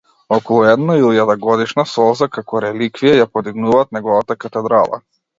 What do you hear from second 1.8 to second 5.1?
солза, како реликвија, ја подигнуваат неговата катедрала.